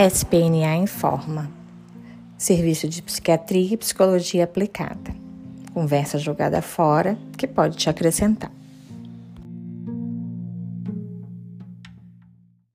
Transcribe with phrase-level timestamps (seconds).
[0.00, 1.50] SPNA informa.
[2.36, 5.12] Serviço de Psiquiatria e Psicologia Aplicada.
[5.74, 8.52] Conversa jogada fora que pode te acrescentar.